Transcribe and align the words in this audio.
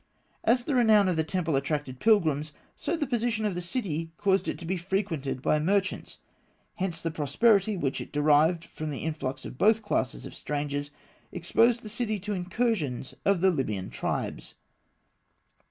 As 0.43 0.63
the 0.63 0.73
renown 0.73 1.07
of 1.09 1.15
the 1.15 1.23
temple 1.23 1.55
attracted 1.55 1.99
pilgrims, 1.99 2.53
so 2.75 2.97
the 2.97 3.05
position 3.05 3.45
of 3.45 3.53
the 3.53 3.61
city 3.61 4.11
caused 4.17 4.47
it 4.47 4.57
to 4.57 4.65
be 4.65 4.75
frequented 4.75 5.43
by 5.43 5.59
merchants; 5.59 6.17
hence 6.77 6.99
the 6.99 7.11
prosperity 7.11 7.77
which 7.77 8.01
it 8.01 8.11
derived 8.11 8.63
from 8.65 8.89
the 8.89 9.03
influx 9.05 9.45
of 9.45 9.59
both 9.59 9.83
classes 9.83 10.25
of 10.25 10.33
strangers 10.33 10.89
exposed 11.31 11.83
the 11.83 11.87
city 11.87 12.19
to 12.21 12.33
incursions 12.33 13.13
of 13.25 13.41
the 13.41 13.51
Libyan 13.51 13.91
tribes. 13.91 14.55